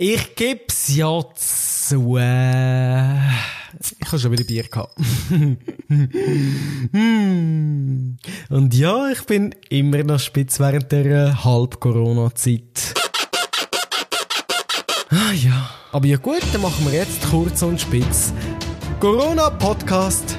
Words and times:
Ich 0.00 0.36
geb's 0.36 0.94
ja 0.94 1.24
zu. 1.34 2.18
Äh, 2.18 3.16
ich 3.98 4.06
habe 4.06 4.20
schon 4.20 4.30
wieder 4.30 4.44
Bier 4.44 4.62
gehabt. 4.62 4.96
Und 8.48 8.74
ja, 8.74 9.10
ich 9.10 9.26
bin 9.26 9.56
immer 9.70 10.04
noch 10.04 10.20
spitz 10.20 10.60
während 10.60 10.92
der 10.92 11.06
äh, 11.06 11.32
Halb-Corona-Zeit. 11.32 12.94
Ah 15.10 15.32
ja. 15.32 15.68
Aber 15.90 16.06
ja 16.06 16.18
gut, 16.18 16.44
dann 16.52 16.62
machen 16.62 16.86
wir 16.86 16.92
jetzt 16.96 17.28
kurz 17.28 17.62
und 17.62 17.80
spitz. 17.80 18.32
Corona-Podcast 19.00 20.36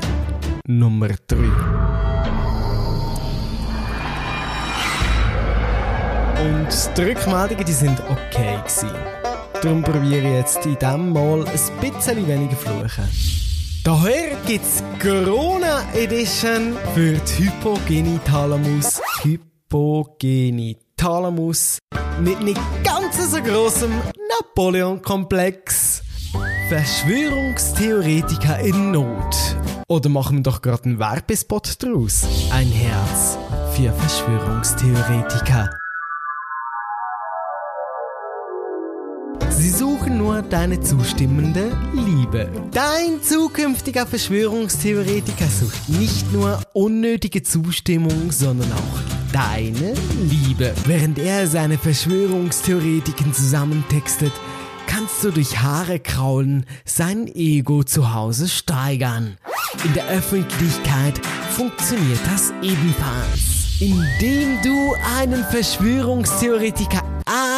Nummer 0.68 1.10
3. 1.28 1.36
Und 6.46 6.70
die 6.96 7.02
Rückmeldungen, 7.02 7.66
die 7.66 7.74
sind 7.74 8.02
okay 8.10 8.58
gewesen. 8.64 8.90
Darum 9.62 9.84
probiere 9.84 10.22
ich 10.22 10.34
jetzt 10.36 10.66
in 10.66 10.80
diesem 10.80 11.12
Mal 11.12 11.46
ein 11.46 11.60
bisschen 11.82 12.26
weniger 12.28 12.56
fluchen. 12.56 13.10
Daher 13.84 14.38
gibt's 14.48 14.82
Corona 15.02 15.84
Edition 15.94 16.78
für 16.94 17.14
die 17.14 17.44
Hypogenitalamus. 17.44 19.02
Hypogenitalamus 19.24 21.80
mit 22.22 22.42
nicht 22.42 22.62
ganz 22.84 23.18
so 23.32 23.42
grossem 23.42 23.92
Napoleon-Komplex. 24.40 26.04
Verschwörungstheoretiker 26.70 28.60
in 28.60 28.92
Not. 28.92 29.36
Oder 29.90 30.10
machen 30.10 30.38
wir 30.38 30.44
doch 30.44 30.62
gerade 30.62 30.86
einen 30.86 31.00
Werbespot 31.00 31.84
draus? 31.84 32.24
Ein 32.52 32.68
Herz 32.68 33.38
für 33.76 33.92
Verschwörungstheoretiker. 33.92 35.72
Sie 39.60 39.72
suchen 39.72 40.18
nur 40.18 40.42
deine 40.42 40.80
zustimmende 40.80 41.78
Liebe. 41.94 42.50
Dein 42.72 43.22
zukünftiger 43.22 44.06
Verschwörungstheoretiker 44.08 45.48
sucht 45.48 45.90
nicht 45.90 46.32
nur 46.32 46.62
unnötige 46.72 47.44
Zustimmung, 47.44 48.32
sondern 48.32 48.72
auch 48.72 49.34
deine 49.34 49.96
Liebe. 50.30 50.74
Während 50.86 51.20
er 51.20 51.46
seine 51.48 51.78
Verschwörungstheoretiken 51.78 53.34
zusammentextet, 53.34 54.32
kannst 54.88 55.26
du 55.26 55.32
durch 55.32 55.62
Haare 55.62 56.00
kraulen 56.00 56.66
sein 56.86 57.28
Ego 57.28 57.84
zu 57.84 58.14
Hause 58.14 58.48
steigern. 58.48 59.38
In 59.84 59.94
der 59.94 60.08
Öffentlichkeit 60.08 61.20
funktioniert 61.52 62.22
das 62.34 62.54
ebenfalls. 62.62 63.82
Indem 63.82 64.62
du 64.64 64.96
einen 65.18 65.44
Verschwörungstheoretiker 65.44 67.09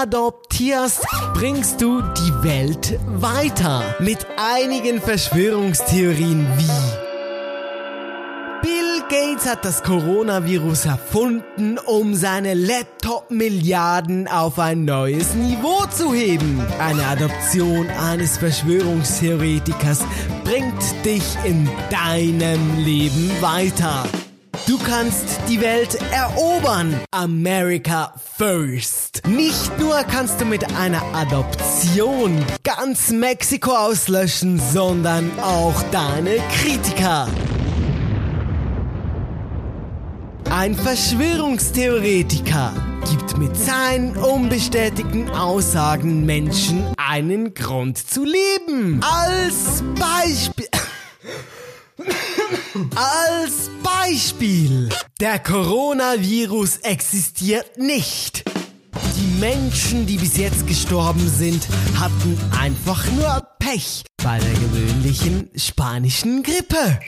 adoptierst, 0.02 1.06
bringst 1.36 1.80
du 1.80 2.02
die 2.02 2.44
Welt 2.44 3.00
weiter. 3.06 3.84
Mit 4.00 4.26
einigen 4.36 5.00
Verschwörungstheorien 5.00 6.48
wie 6.58 7.02
Bill 8.64 9.04
Gates 9.10 9.46
hat 9.48 9.64
das 9.64 9.84
Coronavirus 9.84 10.86
erfunden, 10.86 11.78
um 11.78 12.16
seine 12.16 12.56
Laptop-Milliarden 12.56 14.28
auf 14.28 14.58
ein 14.58 14.86
neues 14.86 15.36
Niveau 15.36 15.86
zu 15.96 16.16
heben. 16.16 16.60
Eine 16.80 17.06
Adoption 17.06 17.88
eines 17.90 18.40
Verschwörungstheoretikers 18.40 20.00
bringt 20.44 21.06
dich 21.06 21.24
in 21.46 21.70
deinem 21.92 22.84
Leben 22.84 23.32
weiter. 23.40 24.06
Du 24.67 24.78
kannst 24.78 25.26
die 25.50 25.59
Welt 25.59 25.98
erobern. 26.12 27.02
America 27.12 28.14
first. 28.38 29.28
Nicht 29.28 29.80
nur 29.80 29.95
kannst 30.03 30.40
du 30.40 30.45
mit 30.45 30.64
einer 30.76 31.02
Adoption 31.14 32.45
ganz 32.64 33.09
Mexiko 33.09 33.72
auslöschen, 33.72 34.62
sondern 34.72 35.31
auch 35.40 35.81
deine 35.92 36.38
Kritiker. 36.62 37.28
Ein 40.52 40.75
Verschwörungstheoretiker 40.75 42.74
gibt 43.09 43.38
mit 43.38 43.57
seinen 43.57 44.16
unbestätigten 44.16 45.30
Aussagen 45.30 46.25
Menschen 46.25 46.84
einen 46.97 47.53
Grund 47.53 47.97
zu 47.97 48.24
leben. 48.24 49.02
Als 49.02 49.84
Beispiel. 49.97 50.71
Als 52.96 53.70
Beispiel. 53.84 54.88
Der 55.20 55.40
Coronavirus 55.40 56.78
existiert 56.78 57.78
nicht. 57.78 58.46
Die 59.18 59.40
Menschen, 59.40 60.06
die 60.06 60.16
bis 60.16 60.38
jetzt 60.38 60.66
gestorben 60.68 61.28
sind, 61.28 61.68
hatten 62.00 62.38
einfach 62.58 63.06
nur 63.12 63.46
Pech 63.60 64.04
bei 64.24 64.40
der 64.40 64.54
gewöhnlichen 64.54 65.50
spanischen 65.56 66.44
Grippe. 66.44 67.00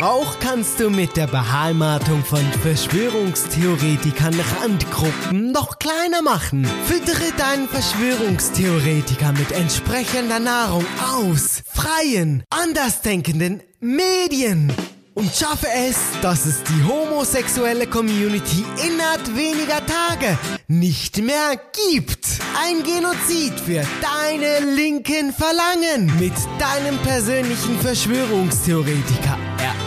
Auch 0.00 0.40
kannst 0.40 0.80
du 0.80 0.90
mit 0.90 1.16
der 1.16 1.26
Beheimatung 1.26 2.24
von 2.24 2.44
Verschwörungstheoretikern 2.62 4.34
Randgruppen 4.60 5.52
noch 5.52 5.78
kleiner 5.78 6.22
machen. 6.22 6.64
Füttere 6.86 7.30
deinen 7.36 7.68
Verschwörungstheoretiker 7.68 9.32
mit 9.32 9.52
entsprechender 9.52 10.40
Nahrung 10.40 10.84
aus 11.14 11.62
freien, 11.72 12.42
andersdenkenden 12.50 13.62
Medien 13.80 14.72
und 15.14 15.32
schaffe 15.34 15.68
es, 15.88 15.96
dass 16.22 16.46
es 16.46 16.62
die 16.64 16.84
homosexuelle 16.84 17.86
Community 17.86 18.64
innerhalb 18.86 19.36
weniger 19.36 19.84
Tage 19.86 20.38
nicht 20.68 21.18
mehr 21.18 21.60
gibt. 21.88 22.26
Ein 22.62 22.82
Genozid 22.82 23.58
für 23.60 23.82
deine 24.02 24.74
linken 24.74 25.32
Verlangen 25.32 26.06
mit 26.18 26.32
deinem 26.58 26.98
persönlichen 26.98 27.78
Verschwörungstheoretiker 27.80 29.38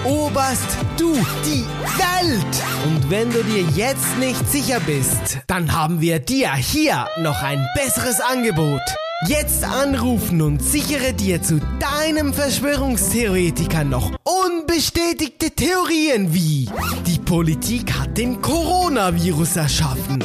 eroberst 0.04 0.78
du 0.98 1.14
die 1.46 1.66
Welt. 1.98 2.64
Und 2.86 3.10
wenn 3.10 3.30
du 3.32 3.44
dir 3.44 3.64
jetzt 3.76 4.18
nicht 4.20 4.50
sicher 4.50 4.80
bist, 4.80 5.40
dann 5.48 5.74
haben 5.74 6.02
wir 6.02 6.20
dir 6.20 6.54
hier 6.54 7.08
noch 7.20 7.42
ein 7.44 7.66
besseres 7.76 8.20
Angebot. 8.22 8.82
Jetzt 9.26 9.64
anrufen 9.64 10.44
und 10.44 10.62
sichere 10.62 11.12
dir 11.12 11.42
zu 11.42 11.60
deinem 11.80 12.36
Verschwörungstheoretiker 12.36 13.84
noch 13.84 14.12
unbestätigte 14.24 15.50
Theorien 15.50 16.36
wie 16.36 16.70
die 17.08 17.18
Politik 17.18 17.92
hat 17.94 18.16
den 18.16 18.40
Coronavirus 18.44 19.56
erschaffen. 19.56 20.24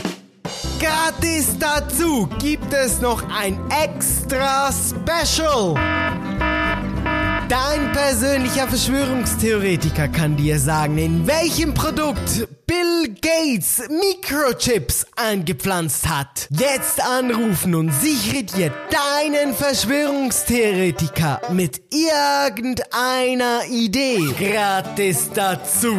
Gratis 0.79 1.57
dazu 1.59 2.29
gibt 2.39 2.71
es 2.75 3.01
noch 3.01 3.23
ein 3.31 3.59
extra 3.71 4.71
Special. 4.71 5.75
Dein 7.53 7.93
persönlicher 7.93 8.67
Verschwörungstheoretiker 8.67 10.09
kann 10.09 10.39
dir 10.39 10.59
sagen, 10.59 10.97
in 10.97 11.27
welchem 11.27 11.75
Produkt 11.75 12.49
Bill 12.67 13.15
Gates 13.21 13.83
Mikrochips 13.91 15.05
eingepflanzt 15.17 16.09
hat. 16.09 16.49
Jetzt 16.49 17.05
anrufen 17.05 17.75
und 17.75 17.93
sichere 17.93 18.45
dir 18.45 18.73
deinen 18.91 19.53
Verschwörungstheoretiker 19.53 21.43
mit 21.53 21.83
irgendeiner 21.93 23.67
Idee 23.71 24.33
gratis 24.39 25.29
dazu. 25.35 25.95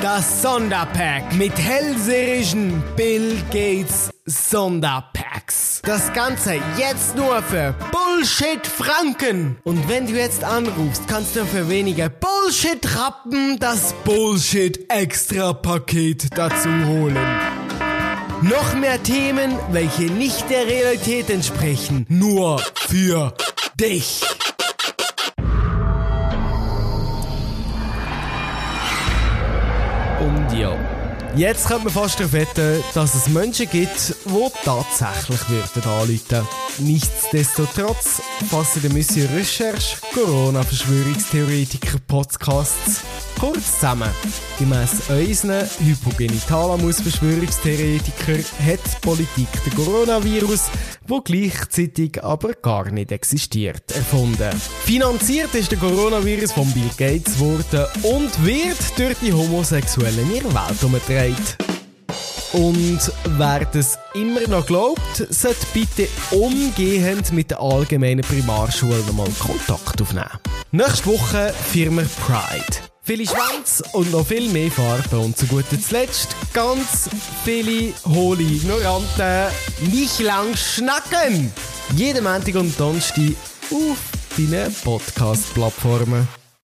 Das 0.00 0.42
Sonderpack 0.42 1.34
mit 1.34 1.58
hellseherischen 1.58 2.84
Bill 2.94 3.36
Gates 3.50 4.10
Sonderpacks. 4.26 5.82
Das 5.82 6.12
Ganze 6.12 6.60
jetzt 6.78 7.16
nur 7.16 7.42
für 7.42 7.74
Bullshit 7.90 8.64
Franken. 8.64 9.56
Und 9.64 9.88
wenn 9.88 10.06
du 10.06 10.12
jetzt 10.12 10.44
anrufst, 10.44 11.08
kannst 11.08 11.34
du 11.34 11.44
für 11.44 11.68
weniger 11.68 12.08
Bullshit 12.10 12.96
Rappen 12.96 13.58
das 13.58 13.92
Bullshit 14.04 14.88
Extra 14.88 15.52
Paket 15.52 16.28
dazu 16.36 16.68
holen. 16.86 17.18
Noch 18.42 18.74
mehr 18.74 19.02
Themen, 19.02 19.58
welche 19.72 20.04
nicht 20.04 20.48
der 20.48 20.68
Realität 20.68 21.28
entsprechen. 21.28 22.06
Nur 22.08 22.62
für 22.86 23.34
dich. 23.74 24.22
Und 30.28 30.58
ja. 30.58 30.76
Jetzt 31.36 31.68
könnte 31.68 31.84
man 31.84 31.92
fast 31.92 32.18
darauf 32.18 32.32
wetten, 32.32 32.82
dass 32.94 33.14
es 33.14 33.28
Menschen 33.28 33.68
gibt, 33.70 34.14
die 34.26 34.64
tatsächlich 34.64 35.40
würden 35.48 35.90
anrufen. 35.90 36.67
Nichtsdestotrotz 36.80 38.20
fassen 38.48 38.82
die 38.82 38.88
Mission 38.90 39.26
Recherche 39.34 39.96
Corona-Verschwörungstheoretiker-Podcasts 40.14 43.00
kurz 43.40 43.74
zusammen. 43.74 44.08
Gemäss 44.58 45.08
unseren 45.08 45.68
Hypogenitalamus-Verschwörungstheoretiker 45.80 48.38
hat 48.64 48.80
die 48.84 49.00
Politik 49.00 49.48
den 49.64 49.74
Coronavirus, 49.74 50.70
wo 51.06 51.20
gleichzeitig 51.20 52.22
aber 52.22 52.52
gar 52.54 52.88
nicht 52.90 53.10
existiert, 53.12 53.92
erfunden. 53.92 54.50
Finanziert 54.84 55.54
ist 55.54 55.70
der 55.72 55.78
Coronavirus 55.78 56.52
von 56.52 56.70
Bill 56.72 56.90
Gates 56.96 57.40
worden 57.40 57.86
und 58.02 58.44
wird 58.44 58.78
durch 58.96 59.16
die 59.20 59.32
Homosexuellen 59.32 60.30
in 60.30 60.36
ihrer 60.36 60.54
Welt 60.54 60.84
umgedreht. 60.84 61.58
Und 62.52 63.12
wer 63.36 63.64
das 63.66 63.98
immer 64.14 64.46
noch 64.48 64.66
glaubt, 64.66 65.26
sollte 65.28 65.66
bitte 65.74 66.08
umgehend 66.30 67.30
mit 67.32 67.50
der 67.50 67.60
allgemeinen 67.60 68.22
Primarschule 68.22 68.98
nochmal 69.06 69.28
Kontakt 69.38 70.00
aufnehmen. 70.00 70.30
Nächste 70.70 71.06
Woche 71.06 71.52
Firma 71.70 72.02
Pride. 72.26 72.88
Viele 73.02 73.26
Schwänze 73.26 73.84
und 73.92 74.12
noch 74.12 74.26
viel 74.26 74.50
mehr 74.50 74.70
Farbe 74.70 75.18
und 75.18 75.36
zu 75.36 75.46
guter 75.46 75.80
Zuletzt 75.80 76.36
ganz 76.52 77.08
viele 77.44 77.92
hohle 78.06 78.42
Ignoranten. 78.42 79.52
Nicht 79.90 80.18
lang 80.20 80.54
schnacken! 80.56 81.52
Jeden 81.96 82.24
Montag 82.24 82.54
und 82.54 82.78
Donnerstag 82.78 83.32
auf 83.70 83.98
deinen 84.36 84.74
Podcast-Plattformen. 84.84 86.28